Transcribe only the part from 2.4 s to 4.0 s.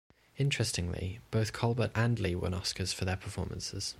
Oscars for their performances.